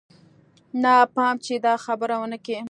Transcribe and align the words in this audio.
نه 0.83 0.93
پام 1.15 1.35
چې 1.45 1.53
دا 1.65 1.73
خبره 1.85 2.15
ونه 2.21 2.37
کې. 2.45 2.57